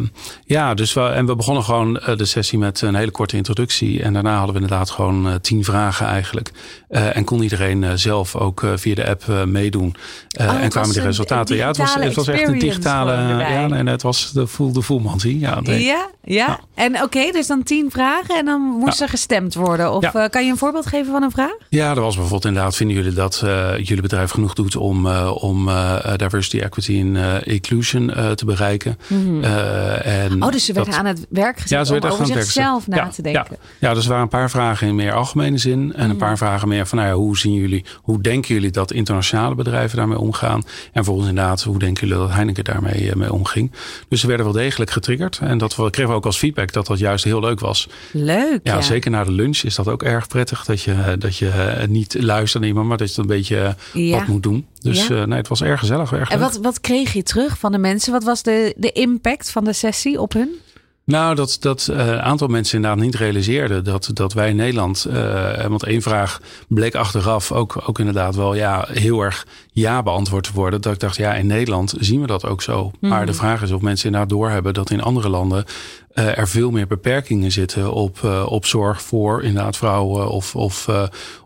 ja, 0.46 0.74
dus 0.74 0.94
we, 0.94 1.02
en 1.02 1.26
we 1.26 1.36
begonnen 1.36 1.64
gewoon 1.64 1.94
de 1.94 2.26
sessie 2.26 2.58
met 2.58 2.82
een 2.82 2.96
hele 2.96 3.12
korte 3.12 3.38
introductie. 3.38 4.04
En 4.04 4.14
daarna 4.14 4.36
hadden 4.38 4.56
we 4.56 4.62
inderdaad 4.62 4.90
gewoon 4.90 5.40
tien 5.42 5.64
vragen 5.64 6.08
eigenlijk. 6.08 6.52
en 6.90 7.24
kon 7.24 7.42
iedereen 7.42 8.00
zelf 8.00 8.36
ook 8.36 8.66
via 8.76 8.96
de 8.96 9.08
app 9.08 9.24
meedoen. 9.46 9.96
Oh, 10.40 10.62
en 10.62 10.70
kwamen 10.70 10.94
de 10.94 11.02
resultaten. 11.02 11.56
Ja, 11.56 11.68
het 11.68 11.78
was, 11.78 11.96
het 11.96 12.14
was 12.14 12.28
echt 12.28 12.48
een 12.48 12.60
digitale. 12.60 13.12
Ja, 13.12 13.70
en 13.70 13.88
het 13.88 14.02
was 14.02 14.32
de 14.32 14.48
voel 14.48 14.72
de 14.72 14.82
voelmantie. 14.82 15.40
Ja, 15.40 15.60
ja, 15.64 15.74
ja, 15.74 16.10
ja. 16.24 16.60
En 16.76 16.94
oké, 16.94 17.04
okay, 17.04 17.32
dus 17.32 17.48
dan 17.48 17.64
tien 17.64 17.92
vragen 17.92 18.38
en 18.38 18.46
dan 18.46 18.62
moest 18.62 19.02
er 19.02 19.10
gestemd 19.10 19.54
worden. 19.54 19.92
Of 19.92 20.12
kan 20.30 20.46
je 20.46 20.52
een 20.52 20.58
voorbeeld 20.58 20.86
geven 20.86 21.12
van 21.12 21.24
een 21.24 21.32
vraag? 21.32 21.56
Ja, 21.70 21.90
er 21.90 22.02
was 22.02 22.14
bijvoorbeeld 22.14 22.46
inderdaad, 22.46 22.76
vinden 22.76 22.96
jullie 22.96 23.14
dat 23.14 23.44
jullie 23.78 24.02
bedrijf 24.02 24.32
genoeg 24.32 24.54
doet 24.54 24.76
om, 24.76 25.08
om 25.28 25.70
diversity, 26.18 26.60
equity 26.60 26.93
in 26.98 27.16
uh, 27.16 27.36
inclusion 27.44 28.10
uh, 28.10 28.31
te 28.31 28.45
bereiken. 28.45 28.98
Mm 29.07 29.44
uh, 29.44 30.06
en 30.06 30.44
oh, 30.44 30.51
dus 30.51 30.66
ze 30.66 30.74
werden 30.74 30.94
aan 30.94 31.06
het 31.06 31.25
werk 31.30 31.60
gezet 31.60 31.69
ja, 31.69 31.84
ze 31.84 31.94
om 31.94 32.10
over 32.10 32.25
zichzelf 32.25 32.88
na 32.88 32.95
ja, 32.95 33.07
te 33.07 33.22
denken. 33.22 33.45
Ja. 33.50 33.88
ja, 33.88 33.94
dus 33.94 34.04
er 34.04 34.10
waren 34.10 34.24
een 34.24 34.30
paar 34.30 34.50
vragen 34.50 34.88
in 34.88 34.95
meer 34.95 35.13
algemene 35.13 35.57
zin. 35.57 35.72
En 35.74 35.80
mm 35.80 36.01
een 36.04 36.07
mhm. 36.07 36.18
paar 36.18 36.38
vragen 36.38 36.68
meer 36.68 36.88
van, 36.88 36.98
nou 36.98 37.10
ja, 37.10 37.16
hoe 37.16 37.38
zien 37.38 37.54
jullie, 37.54 37.86
hoe 38.01 38.22
denken 38.22 38.54
jullie 38.54 38.72
dat 38.72 38.92
internationale 38.92 39.56
bedrijven 39.56 39.98
daarmee 39.98 40.19
omgaan? 40.19 40.63
En 40.92 41.06
volgens 41.06 41.28
inderdaad, 41.28 41.62
hoe 41.63 41.80
denken 41.80 42.07
jullie 42.07 42.24
dat 42.24 42.34
Heineken 42.34 42.63
daarmee 42.63 43.16
mee 43.16 43.34
omging? 43.34 43.72
Dus 44.07 44.19
ze 44.19 44.28
werden 44.28 44.45
wel 44.45 44.56
degelijk 44.56 44.92
getriggerd. 44.92 45.40
En 45.42 45.57
dat 45.57 45.75
we, 45.75 45.90
kregen 45.90 46.12
we 46.12 46.18
ook 46.18 46.25
als 46.25 46.38
feedback 46.38 46.72
dat 46.72 46.88
dat 46.88 47.00
juist 47.00 47.24
heel 47.24 47.40
leuk 47.40 47.60
was. 47.60 47.90
Leuk, 48.12 48.60
ja. 48.63 48.81
Zeker 48.81 49.12
na 49.12 49.24
de 49.24 49.31
lunch 49.31 49.57
is 49.57 49.75
dat 49.75 49.88
ook 49.88 50.04
erg 50.04 50.28
prettig. 50.28 50.66
Dat 50.66 50.81
je, 50.81 51.16
dat 51.19 51.38
je 51.38 51.86
niet 51.90 52.16
luistert 52.19 52.60
naar 52.60 52.69
iemand, 52.69 52.88
maar 52.88 52.98
dat 52.98 53.07
je 53.07 53.22
het 53.22 53.30
een 53.30 53.36
beetje 53.38 53.75
wat 54.12 54.28
moet 54.28 54.44
doen. 54.44 54.66
Dus 54.80 55.07
nee, 55.07 55.34
het 55.34 55.48
was 55.48 55.62
erg 55.62 55.80
gezellig. 55.80 56.12
Erg 56.13 56.30
en 56.30 56.40
wat, 56.62 56.73
wat 56.74 56.81
kreeg 56.81 57.14
je 57.14 57.24
terug 57.24 57.58
van 57.58 57.72
de 57.72 57.78
mensen? 57.78 58.12
Wat 58.12 58.24
was 58.24 58.44
de, 58.44 58.74
de 58.78 58.92
impact 58.92 59.50
van 59.50 59.64
de 59.64 59.74
sessie 59.74 60.22
op 60.22 60.34
hun? 60.34 60.60
Nou, 61.06 61.36
dat 61.36 61.58
dat 61.60 61.88
een 61.92 62.08
uh, 62.08 62.18
aantal 62.18 62.48
mensen 62.48 62.76
inderdaad 62.76 63.04
niet 63.04 63.16
realiseerden 63.16 63.84
dat, 63.84 64.10
dat 64.14 64.34
wij 64.34 64.50
in 64.50 64.56
Nederland, 64.56 65.08
uh, 65.10 65.66
want 65.66 65.84
één 65.84 66.02
vraag 66.02 66.42
bleek 66.68 66.95
achteraf 66.95 67.52
ook, 67.52 67.83
ook 67.86 68.00
inderdaad 68.00 68.36
wel 68.36 68.54
ja, 68.54 68.88
heel 68.92 69.22
erg 69.22 69.48
ja 69.72 70.04
beantwoord 70.04 70.44
te 70.44 70.54
worden. 70.54 70.81
Dat 70.81 70.94
ik 70.94 71.00
dacht, 71.00 71.16
ja, 71.16 71.33
in 71.33 71.48
Nederland 71.48 71.94
zien 72.00 72.22
we 72.22 72.28
dat 72.28 72.45
ook 72.45 72.62
zo. 72.62 72.92
Mm. 73.00 73.10
Maar 73.10 73.26
de 73.26 73.33
vraag 73.33 73.62
is 73.62 73.72
of 73.72 73.81
mensen 73.81 74.06
inderdaad 74.06 74.30
doorhebben 74.30 74.74
dat 74.74 74.90
in 74.90 75.02
andere 75.02 75.30
landen 75.30 75.66
uh, 76.14 76.38
er 76.38 76.48
veel 76.48 76.72
meer 76.72 76.88
beperkingen 76.88 77.52
zitten 77.52 77.94
op, 77.94 78.24
op 78.45 78.66
zorg 78.66 79.02
voor 79.02 79.44
inderdaad 79.44 79.78
vrouwen 79.78 80.30
of, 80.30 80.56
of, 80.56 80.90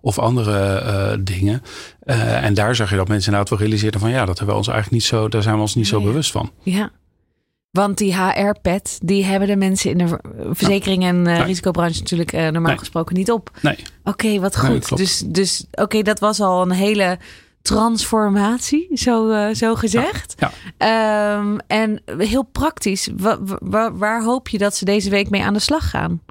of 0.02 0.20
andere 0.20 1.24
dingen. 1.24 1.62
en 2.42 2.54
daar 2.54 2.76
zag 2.76 2.90
je 2.90 2.96
dat 2.96 3.08
mensen 3.08 3.32
inderdaad 3.32 3.50
wel 3.50 3.68
realiseerden 3.68 4.00
van 4.00 4.10
ja, 4.10 4.26
dat 4.26 4.38
hebben 4.38 4.56
we 4.56 4.62
ons 4.62 4.68
eigenlijk 4.68 5.02
niet 5.02 5.10
zo, 5.10 5.28
daar 5.28 5.42
zijn 5.42 5.56
we 5.56 5.62
ons 5.62 5.76
niet 5.76 5.88
zo 5.88 6.02
bewust 6.02 6.32
van. 6.32 6.52
Ja. 6.64 6.92
Want 7.72 7.98
die 7.98 8.16
HR-pet, 8.16 9.00
die 9.04 9.26
hebben 9.26 9.48
de 9.48 9.56
mensen 9.56 9.92
in 9.92 9.98
de 9.98 10.20
verzekering 10.52 11.04
en 11.04 11.28
uh, 11.28 11.46
risicobranche 11.46 12.00
natuurlijk 12.00 12.34
uh, 12.34 12.48
normaal 12.48 12.78
gesproken 12.78 13.16
niet 13.16 13.32
op. 13.32 13.52
Nee. 13.62 13.74
Oké, 13.74 14.10
okay, 14.10 14.40
wat 14.40 14.58
goed. 14.58 14.90
Nee, 14.90 15.00
dus 15.00 15.24
dus 15.26 15.66
oké, 15.72 15.82
okay, 15.82 16.02
dat 16.02 16.20
was 16.20 16.40
al 16.40 16.62
een 16.62 16.72
hele 16.72 17.18
transformatie, 17.62 18.90
zo, 18.94 19.30
uh, 19.30 19.54
zo 19.54 19.76
gezegd. 19.76 20.34
Ja, 20.38 20.52
ja. 20.78 21.38
Um, 21.38 21.60
en 21.68 22.02
heel 22.18 22.44
praktisch, 22.44 23.10
waar 23.94 24.24
hoop 24.24 24.48
je 24.48 24.58
dat 24.58 24.76
ze 24.76 24.86
deze 24.86 25.10
week 25.10 25.30
mee 25.30 25.44
aan 25.44 25.54
de 25.54 25.60
slag 25.60 25.90
gaan? 25.90 26.22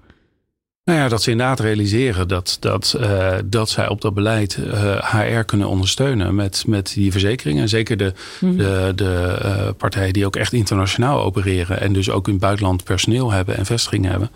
Nou 0.86 0.98
ja, 0.98 1.08
dat 1.08 1.22
ze 1.22 1.30
inderdaad 1.30 1.60
realiseren 1.60 2.28
dat, 2.28 2.56
dat, 2.60 2.96
uh, 3.00 3.34
dat 3.44 3.68
zij 3.68 3.88
op 3.88 4.00
dat 4.00 4.14
beleid 4.14 4.56
uh, 4.56 5.12
HR 5.12 5.40
kunnen 5.40 5.68
ondersteunen 5.68 6.34
met, 6.34 6.64
met 6.66 6.92
die 6.94 7.10
verzekeringen. 7.12 7.62
En 7.62 7.68
zeker 7.68 7.96
de, 7.96 8.12
mm. 8.40 8.56
de, 8.56 8.92
de 8.94 9.38
uh, 9.44 9.68
partijen 9.76 10.12
die 10.12 10.26
ook 10.26 10.36
echt 10.36 10.52
internationaal 10.52 11.22
opereren 11.22 11.80
en 11.80 11.92
dus 11.92 12.10
ook 12.10 12.26
in 12.26 12.32
het 12.32 12.42
buitenland 12.42 12.84
personeel 12.84 13.32
hebben 13.32 13.56
en 13.56 13.66
vestigingen 13.66 14.10
hebben. 14.10 14.30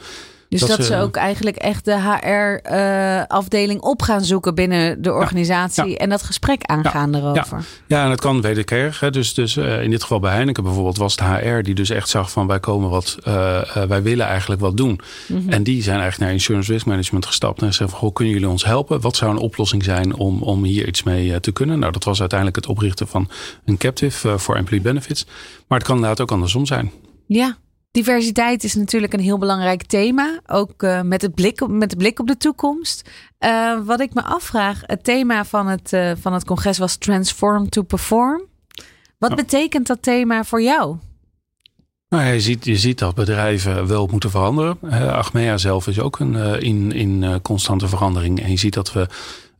Dus 0.50 0.60
dat, 0.60 0.84
ze, 0.84 0.96
ook 0.96 1.16
eigenlijk 1.16 1.56
echt 1.56 1.84
de 1.84 2.00
HR-afdeling 2.00 3.82
uh, 3.82 3.88
op 3.88 4.02
gaan 4.02 4.24
zoeken 4.24 4.54
binnen 4.54 5.02
de 5.02 5.12
organisatie 5.12 5.98
en 5.98 6.08
dat 6.08 6.22
gesprek 6.22 6.64
aangaan 6.64 7.14
erover. 7.14 7.64
Ja. 7.86 8.02
en 8.02 8.08
dat 8.08 8.20
kan 8.20 8.40
wederkerig. 8.40 9.00
Hè. 9.00 9.10
Dus, 9.10 9.34
dus 9.34 9.56
uh, 9.56 9.82
in 9.82 9.90
dit 9.90 10.02
geval 10.02 10.20
bij 10.20 10.32
Heineken 10.32 10.62
bijvoorbeeld 10.62 10.96
was 10.96 11.12
het 11.16 11.20
HR 11.20 11.60
die 11.62 11.74
dus 11.74 11.90
echt 11.90 12.08
zag 12.08 12.30
van 12.30 12.46
wij 12.46 12.60
komen 12.60 12.90
wat, 12.90 13.16
uh, 13.28 13.60
wij 13.88 14.02
willen 14.02 14.26
eigenlijk 14.26 14.60
wat 14.60 14.76
doen. 14.76 15.00
Mm 15.26 15.36
-hmm. 15.36 15.48
En 15.48 15.62
die 15.62 15.82
zijn 15.82 16.00
eigenlijk 16.00 16.24
naar 16.24 16.32
Insurance 16.32 16.72
Risk 16.72 16.86
Management 16.86 17.26
gestapt 17.26 17.62
en 17.62 17.66
zeggen 17.66 17.88
van 17.88 17.98
goh, 17.98 18.14
kunnen 18.14 18.34
jullie 18.34 18.48
ons 18.48 18.64
helpen? 18.64 19.00
Wat 19.00 19.16
zou 19.16 19.30
een 19.30 19.38
oplossing 19.38 19.84
zijn 19.84 20.14
om, 20.14 20.42
om 20.42 20.64
hier 20.64 20.88
iets 20.88 21.02
mee 21.02 21.40
te 21.40 21.52
kunnen? 21.52 21.78
Nou, 21.78 21.92
dat 21.92 22.04
was 22.04 22.20
uiteindelijk 22.20 22.58
het 22.58 22.66
oprichten 22.66 23.08
van 23.08 23.30
een 23.64 23.76
captive 23.76 24.38
voor 24.38 24.56
employee 24.56 24.84
benefits. 24.84 25.26
Maar 25.66 25.78
het 25.78 25.86
kan 25.86 25.96
inderdaad 25.96 26.20
ook 26.20 26.32
andersom 26.32 26.66
zijn. 26.66 26.90
Ja, 27.26 27.56
diversiteit 27.90 28.64
is 28.64 28.74
natuurlijk 28.74 29.12
een 29.12 29.20
heel 29.20 29.38
belangrijk 29.38 29.82
thema. 29.82 30.40
Ook 30.46 30.82
uh, 30.82 31.02
met, 31.02 31.22
het 31.22 31.34
blik 31.34 31.60
op, 31.60 31.70
met 31.70 31.90
de 31.90 31.96
blik 31.96 32.18
op 32.18 32.26
de 32.26 32.36
toekomst. 32.36 33.10
Uh, 33.40 33.78
wat 33.84 34.00
ik 34.00 34.14
me 34.14 34.22
afvraag, 34.22 34.80
het 34.86 35.04
thema 35.04 35.44
van 35.44 35.66
het, 35.66 35.92
uh, 35.92 36.12
van 36.20 36.32
het 36.32 36.44
congres 36.44 36.78
was 36.78 36.96
Transform 36.96 37.68
to 37.68 37.82
Perform. 37.82 38.42
Wat 39.18 39.34
betekent 39.34 39.86
dat 39.86 40.02
thema 40.02 40.44
voor 40.44 40.62
jou? 40.62 40.96
Nou, 42.08 42.32
je, 42.32 42.40
ziet, 42.40 42.64
je 42.64 42.76
ziet 42.76 42.98
dat 42.98 43.14
bedrijven 43.14 43.86
wel 43.86 44.06
moeten 44.06 44.30
veranderen. 44.30 44.78
Achmea 45.12 45.56
zelf 45.56 45.86
is 45.86 46.00
ook 46.00 46.18
een, 46.18 46.34
in, 46.62 46.92
in 46.92 47.42
constante 47.42 47.88
verandering. 47.88 48.42
En 48.42 48.50
je 48.50 48.56
ziet 48.56 48.74
dat 48.74 48.92
we 48.92 49.06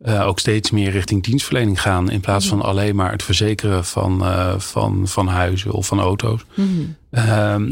ook 0.05 0.39
steeds 0.39 0.71
meer 0.71 0.91
richting 0.91 1.23
dienstverlening 1.23 1.81
gaan. 1.81 2.11
In 2.11 2.21
plaats 2.21 2.49
van 2.49 2.63
alleen 2.63 2.97
maar 2.97 3.13
het 3.13 3.23
verzekeren 3.23 3.85
van, 3.85 4.23
van, 4.61 5.09
van 5.09 5.27
huizen 5.27 5.73
of 5.73 5.87
van 5.87 6.01
auto's. 6.01 6.45
Mm 6.55 6.67
-hmm. 6.67 6.97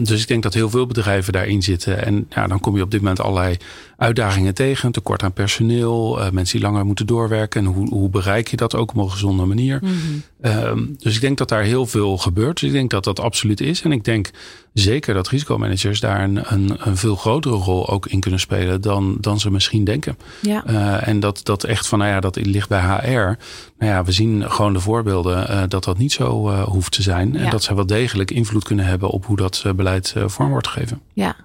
Dus 0.04 0.20
ik 0.22 0.28
denk 0.28 0.42
dat 0.42 0.54
heel 0.54 0.70
veel 0.70 0.86
bedrijven 0.86 1.32
daarin 1.32 1.62
zitten. 1.62 2.04
En 2.04 2.26
ja, 2.30 2.46
dan 2.46 2.60
kom 2.60 2.76
je 2.76 2.82
op 2.82 2.90
dit 2.90 3.00
moment 3.00 3.20
allerlei 3.20 3.56
uitdagingen 3.96 4.54
tegen. 4.54 4.92
Tekort 4.92 5.22
aan 5.22 5.32
personeel, 5.32 6.20
mensen 6.32 6.58
die 6.58 6.68
langer 6.68 6.86
moeten 6.86 7.06
doorwerken. 7.06 7.64
En 7.64 7.72
hoe, 7.72 7.88
hoe 7.88 8.08
bereik 8.08 8.48
je 8.48 8.56
dat 8.56 8.74
ook 8.74 8.90
op 8.90 8.96
een 8.96 9.10
gezonde 9.10 9.44
manier? 9.44 9.78
Mm 9.82 10.22
-hmm. 10.40 10.96
dus 10.98 11.14
ik 11.14 11.20
denk 11.20 11.38
dat 11.38 11.48
daar 11.48 11.62
heel 11.62 11.86
veel 11.86 12.18
gebeurt. 12.18 12.60
Dus 12.60 12.68
ik 12.68 12.74
denk 12.74 12.90
dat 12.90 13.04
dat 13.04 13.20
absoluut 13.20 13.60
is. 13.60 13.82
En 13.82 13.92
ik 13.92 14.04
denk 14.04 14.30
zeker 14.72 15.14
dat 15.14 15.28
risicomanagers 15.28 16.00
daar 16.00 16.22
een, 16.22 16.52
een, 16.52 16.76
een, 16.78 16.96
veel 16.96 17.16
grotere 17.16 17.54
rol 17.54 17.88
ook 17.88 18.06
in 18.06 18.20
kunnen 18.20 18.40
spelen 18.40 18.80
dan, 18.80 19.16
dan 19.20 19.40
ze 19.40 19.50
misschien 19.50 19.84
denken. 19.84 20.18
Ja. 20.40 20.64
Uh, 20.70 21.08
en 21.08 21.20
dat, 21.20 21.40
dat 21.42 21.64
echt 21.64 21.86
van, 21.86 21.98
nou 21.98 22.10
ja, 22.10 22.20
dat 22.20 22.36
ligt 22.36 22.68
bij 22.68 22.80
HR. 22.80 23.38
Nou 23.78 23.92
ja, 23.92 24.04
we 24.04 24.12
zien 24.12 24.50
gewoon 24.50 24.72
de 24.72 24.80
voorbeelden 24.80 25.50
uh, 25.50 25.62
dat 25.68 25.84
dat 25.84 25.98
niet 25.98 26.12
zo 26.12 26.50
hoeft 26.64 26.92
te 26.92 27.02
zijn. 27.02 27.32
Ja. 27.32 27.38
En 27.38 27.50
dat 27.50 27.62
ze 27.62 27.74
wel 27.74 27.86
degelijk 27.86 28.30
invloed 28.30 28.64
kunnen 28.64 28.84
hebben 28.84 29.08
op 29.08 29.24
hoe 29.28 29.36
dat 29.36 29.64
beleid 29.76 30.14
vorm 30.26 30.50
wordt 30.50 30.68
gegeven. 30.68 31.00
Ja, 31.12 31.36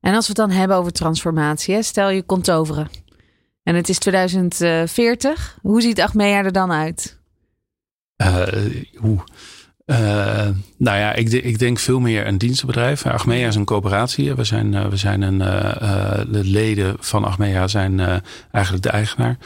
en 0.00 0.14
als 0.14 0.26
we 0.26 0.32
het 0.40 0.48
dan 0.48 0.58
hebben 0.58 0.76
over 0.76 0.92
transformatie, 0.92 1.74
hè? 1.74 1.82
stel 1.82 2.10
je 2.10 2.22
komt 2.22 2.50
overen. 2.50 2.88
En 3.62 3.74
het 3.74 3.88
is 3.88 3.98
2040. 3.98 5.58
Hoe 5.62 5.82
ziet 5.82 6.00
Achmea 6.00 6.44
er 6.44 6.52
dan 6.52 6.72
uit? 6.72 7.18
hoe? 8.96 9.18
Uh, 9.86 10.48
nou 10.76 10.98
ja, 10.98 11.12
ik, 11.12 11.32
ik, 11.32 11.58
denk 11.58 11.78
veel 11.78 12.00
meer 12.00 12.26
een 12.26 12.38
dienstenbedrijf. 12.38 13.06
Achmea 13.06 13.46
is 13.46 13.54
een 13.54 13.64
coöperatie. 13.64 14.34
We 14.34 14.44
zijn, 14.44 14.90
we 14.90 14.96
zijn 14.96 15.22
een, 15.22 15.40
uh, 15.40 16.32
de 16.32 16.44
leden 16.44 16.96
van 16.98 17.24
Achmea 17.24 17.68
zijn 17.68 18.22
eigenlijk 18.50 18.84
de 18.84 18.90
eigenaar. 18.90 19.36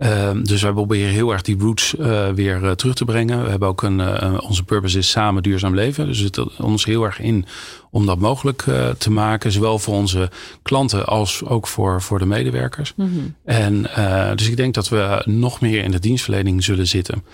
Ehm, 0.00 0.42
dus 0.42 0.62
wij 0.62 0.72
proberen 0.72 1.12
heel 1.12 1.32
erg 1.32 1.42
die 1.42 1.58
roots 1.58 1.94
uh, 1.94 2.28
weer 2.28 2.62
uh, 2.62 2.70
terug 2.70 2.94
te 2.94 3.04
brengen. 3.04 3.42
We 3.44 3.50
hebben 3.50 3.68
ook 3.68 3.82
een, 3.82 3.98
uh, 3.98 4.38
onze 4.42 4.64
purpose 4.64 4.98
is 4.98 5.10
samen 5.10 5.42
duurzaam 5.42 5.74
leven. 5.74 6.06
Dus 6.06 6.18
het 6.18 6.34
zit 6.34 6.58
ons 6.58 6.84
heel 6.84 7.04
erg 7.04 7.20
in 7.20 7.44
om 7.90 8.06
dat 8.06 8.18
mogelijk 8.18 8.64
te 8.98 9.10
maken. 9.10 9.52
Zowel 9.52 9.78
voor 9.78 9.94
onze 9.94 10.30
klanten 10.62 11.06
als 11.06 11.44
ook 11.44 11.66
voor, 11.66 12.02
voor 12.02 12.18
de 12.18 12.26
medewerkers. 12.26 12.92
Mm 12.96 13.06
-hmm. 13.06 13.34
En 13.44 13.82
dus 14.36 14.48
ik 14.48 14.56
denk 14.56 14.74
dat 14.74 14.88
we 14.88 15.22
nog 15.24 15.60
meer 15.60 15.84
in 15.84 15.90
de 15.90 15.98
dienstverlening 15.98 16.64
zullen 16.64 16.86
zitten. 16.86 17.24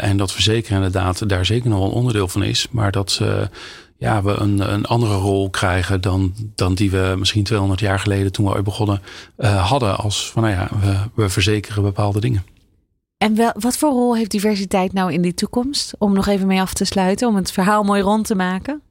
en 0.00 0.16
dat 0.16 0.32
verzekeren 0.32 0.76
inderdaad 0.76 1.28
daar 1.28 1.46
zeker 1.46 1.68
nog 1.70 1.78
wel 1.78 1.88
een 1.88 1.94
onderdeel 1.94 2.28
van 2.28 2.42
is. 2.42 2.66
Maar 2.70 2.92
dat 2.92 3.20
ja, 3.96 4.22
we 4.22 4.30
een, 4.30 4.72
een 4.72 4.84
andere 4.84 5.14
rol 5.14 5.50
krijgen 5.50 6.00
dan, 6.00 6.34
dan 6.54 6.74
die 6.74 6.90
we 6.90 7.14
misschien 7.18 7.44
200 7.44 7.80
jaar 7.80 7.98
geleden 7.98 8.32
toen 8.32 8.46
we 8.46 8.54
ooit 8.54 8.64
begonnen 8.64 9.00
uh, 9.38 9.68
hadden. 9.68 9.96
Als 9.96 10.30
van 10.30 10.42
nou 10.42 10.54
ja, 10.54 10.68
we, 10.80 10.96
we 11.14 11.28
verzekeren 11.28 11.82
bepaalde 11.82 12.20
dingen. 12.20 12.44
En 13.18 13.36
wel, 13.36 13.52
wat 13.58 13.76
voor 13.76 13.90
rol 13.90 14.16
heeft 14.16 14.30
diversiteit 14.30 14.92
nou 14.92 15.12
in 15.12 15.22
die 15.22 15.34
toekomst? 15.34 15.94
Om 15.98 16.12
nog 16.12 16.26
even 16.26 16.46
mee 16.46 16.60
af 16.60 16.74
te 16.74 16.84
sluiten, 16.84 17.28
om 17.28 17.36
het 17.36 17.52
verhaal 17.52 17.82
mooi 17.82 18.02
rond 18.02 18.26
te 18.26 18.34
maken. 18.34 18.82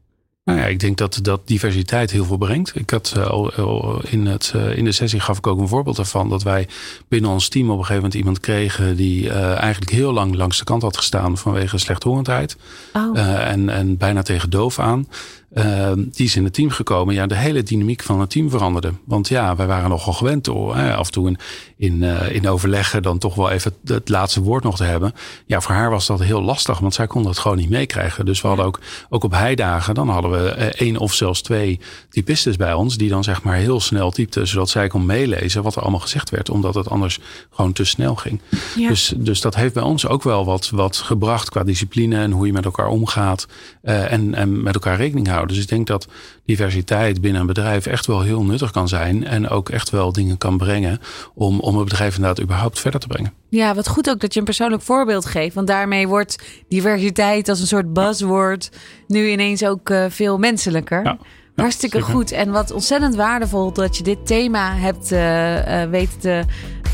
Nou 0.44 0.60
ja, 0.60 0.66
ik 0.66 0.80
denk 0.80 0.98
dat, 0.98 1.20
dat 1.22 1.48
diversiteit 1.48 2.12
heel 2.12 2.26
veel 2.26 2.38
brengt. 2.38 2.76
Ik 2.76 2.90
had 2.90 3.14
uh, 3.18 3.28
al 3.28 4.02
in, 4.10 4.26
het, 4.26 4.54
uh, 4.56 4.78
in 4.78 4.84
de 4.84 4.92
sessie 4.92 5.20
gaf 5.20 5.38
ik 5.38 5.48
ook 5.48 5.60
een 5.60 5.68
voorbeeld 5.68 5.96
daarvan. 5.96 6.30
Dat 6.30 6.44
wij 6.44 6.68
binnen 7.08 7.32
ons 7.32 7.50
team 7.50 7.66
op 7.66 7.72
een 7.72 7.86
gegeven 7.86 7.96
moment 7.96 8.14
iemand 8.14 8.40
kregen 8.40 8.96
die 8.96 9.24
uh, 9.24 9.58
eigenlijk 9.58 9.92
heel 9.92 10.14
lang 10.14 10.36
langs 10.36 10.58
de 10.58 10.64
kant 10.64 10.82
had 10.82 10.98
gestaan 10.98 11.38
vanwege 11.38 11.78
slechthorendheid. 11.78 12.58
Oh. 12.94 13.20
en, 13.50 13.70
en 13.70 13.98
bijna 13.98 14.22
tegen 14.22 14.50
doof 14.50 14.80
aan. 14.80 15.08
Uh, 15.53 15.91
die 15.95 16.25
is 16.25 16.36
in 16.36 16.43
het 16.43 16.53
team 16.53 16.69
gekomen. 16.69 17.13
Ja, 17.13 17.27
de 17.27 17.36
hele 17.36 17.63
dynamiek 17.63 18.03
van 18.03 18.19
het 18.19 18.29
team 18.29 18.50
veranderde. 18.50 18.93
Want 19.05 19.27
ja, 19.27 19.55
wij 19.55 19.67
waren 19.67 19.89
nogal 19.89 20.13
gewend 20.13 20.43
door 20.43 20.75
hè, 20.75 20.95
af 20.95 21.05
en 21.05 21.12
toe 21.12 21.27
in, 21.27 21.38
in, 21.77 22.01
uh, 22.01 22.36
in 22.36 22.48
overleggen 22.48 23.01
dan 23.01 23.17
toch 23.17 23.36
wel 23.36 23.50
even 23.50 23.74
het, 23.86 24.10
laatste 24.10 24.41
woord 24.41 24.63
nog 24.63 24.77
te 24.77 24.83
hebben. 24.83 25.13
Ja, 25.45 25.62
voor 25.62 25.75
haar 25.75 25.89
was 25.89 26.05
dat 26.05 26.24
heel 26.24 26.41
lastig, 26.41 26.79
want 26.79 26.93
zij 26.93 27.07
kon 27.07 27.24
dat 27.24 27.38
gewoon 27.38 27.57
niet 27.57 27.69
meekrijgen. 27.69 28.25
Dus 28.25 28.41
we 28.41 28.48
hadden 28.48 28.65
ook, 28.65 28.79
ook 29.10 29.24
op 29.24 29.31
heidagen, 29.31 29.95
dan 29.95 30.10
hadden 30.10 30.31
we 30.31 30.55
uh, 30.57 30.65
één 30.65 30.98
of 30.98 31.13
zelfs 31.13 31.41
twee 31.41 31.79
typistes 32.10 32.55
bij 32.55 32.74
ons. 32.74 32.98
Die 32.98 33.10
dan 33.10 33.24
zeg 33.24 33.43
maar 33.43 33.55
heel 33.55 33.79
snel 33.79 34.12
typten, 34.12 34.48
zodat 34.48 34.69
zij 34.69 34.88
kon 34.88 35.05
meelezen 35.05 35.63
wat 35.63 35.75
er 35.75 35.81
allemaal 35.81 36.00
gezegd 36.00 36.29
werd. 36.29 36.50
Omdat 36.50 36.75
het 36.75 36.89
anders 36.89 37.19
gewoon 37.50 37.74
te 37.74 37.86
snel 37.86 38.15
ging. 38.15 38.41
Ja. 38.75 38.88
Dus, 38.89 39.13
dus 39.17 39.41
dat 39.41 39.55
heeft 39.55 39.74
bij 39.74 39.83
ons 39.83 40.07
ook 40.07 40.24
wel 40.24 40.45
wat, 40.45 40.69
wat 40.69 40.98
gebracht 40.98 41.50
qua 41.50 41.63
discipline 41.63 42.15
en 42.15 42.31
hoe 42.31 42.45
je 42.45 42.53
met 42.53 42.65
elkaar 42.65 42.88
omgaat. 42.88 43.48
Uh, 43.83 44.12
en, 44.12 44.36
en 44.36 44.63
met 44.63 44.74
elkaar 44.74 44.98
rekening 44.98 45.27
houdt. 45.27 45.43
Dus 45.48 45.58
ik 45.58 45.68
denk 45.68 45.88
dat 45.88 46.08
diversiteit 46.46 47.22
binnen 47.22 47.42
een 47.42 47.48
bedrijf 47.48 47.86
echt 47.86 48.06
wel 48.06 48.22
heel 48.22 48.44
nuttig 48.44 48.72
kan 48.72 48.88
zijn. 48.88 49.26
En 49.26 49.50
ook 49.50 49.70
echt 49.70 49.90
wel 49.90 50.12
dingen 50.14 50.38
kan 50.38 50.58
brengen 50.58 51.00
om, 51.34 51.60
om 51.60 51.78
het 51.78 51.90
bedrijf 51.90 52.16
inderdaad 52.16 52.42
überhaupt 52.44 52.80
verder 52.80 53.00
te 53.00 53.08
brengen. 53.08 53.34
Ja, 53.50 53.76
wat 53.76 53.88
goed 53.88 54.10
ook 54.10 54.20
dat 54.20 54.34
je 54.34 54.40
een 54.40 54.46
persoonlijk 54.46 54.82
voorbeeld 54.82 55.26
geeft. 55.26 55.56
Want 55.56 55.68
daarmee 55.68 56.08
wordt 56.08 56.64
diversiteit 56.68 57.50
als 57.50 57.60
een 57.60 57.68
soort 57.68 57.94
buzzword 57.94 58.70
nu 59.08 59.30
ineens 59.30 59.66
ook 59.66 59.90
uh, 59.90 60.06
veel 60.10 60.38
menselijker. 60.38 61.04
Ja. 61.04 61.18
Hartstikke 61.55 62.01
goed. 62.01 62.31
En 62.31 62.51
wat 62.51 62.72
ontzettend 62.72 63.15
waardevol 63.15 63.74
dat 63.74 63.98
je 63.98 64.03
dit 64.03 64.25
thema 64.25 64.75
hebt 64.75 65.12
uh, 65.12 65.81
uh, 65.83 65.89
weten 65.89 66.19
te 66.19 66.43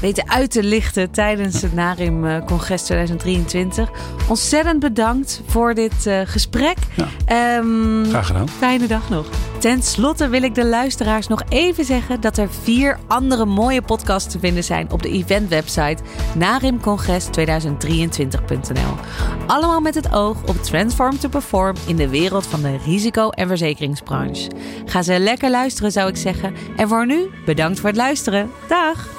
weten 0.02 0.30
uit 0.30 0.52
te 0.52 0.64
lichten 0.64 1.12
tijdens 1.12 1.62
het 1.62 1.74
Narim 1.74 2.46
Congres 2.46 2.84
2023. 2.84 3.90
Ontzettend 4.30 4.80
bedankt 4.80 5.42
voor 5.46 5.74
dit 5.74 6.06
uh, 6.08 6.22
gesprek. 6.24 6.78
Ja. 6.96 7.08
Um, 7.58 8.06
Graag 8.06 8.28
gedaan. 8.28 8.50
Fijne 8.50 8.88
dag 8.88 9.10
nog. 9.10 9.26
Ten 9.60 9.84
slotte 9.84 10.28
wil 10.28 10.44
ik 10.44 10.56
de 10.56 10.66
luisteraars 10.66 11.28
nog 11.28 11.44
even 11.50 11.86
zeggen 11.86 12.22
dat 12.22 12.38
er 12.38 12.50
vier 12.64 13.00
andere 13.08 13.46
mooie 13.46 13.82
podcasts 13.82 14.32
te 14.32 14.40
vinden 14.40 14.64
zijn 14.64 14.92
op 14.92 15.02
de 15.02 15.10
eventwebsite 15.10 16.04
narimcongres2023.nl. 16.38 18.96
Allemaal 19.48 19.82
met 19.82 19.96
het 19.96 20.14
oog 20.14 20.38
op 20.46 20.64
Transform 20.64 21.20
to 21.20 21.30
Perform 21.30 21.76
in 21.88 21.96
de 21.96 22.10
wereld 22.10 22.48
van 22.48 22.62
de 22.62 22.78
risico- 22.86 23.30
en 23.30 23.48
verzekeringsbranche. 23.48 24.49
Ga 24.86 25.02
ze 25.02 25.20
lekker 25.20 25.50
luisteren 25.50 25.92
zou 25.92 26.10
ik 26.10 26.18
zeggen. 26.18 26.54
En 26.78 26.88
voor 26.88 27.06
nu, 27.06 27.30
bedankt 27.46 27.80
voor 27.80 27.90
het 27.90 27.98
luisteren. 27.98 28.50
Dag! 28.68 29.19